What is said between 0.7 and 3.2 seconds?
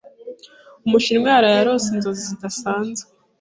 umushinwa yaraye arose inzozi zidasanzwe.